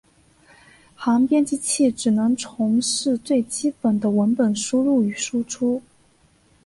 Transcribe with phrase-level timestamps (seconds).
[0.95, 5.83] 行编辑器只能从事最基本的文本输入与输出。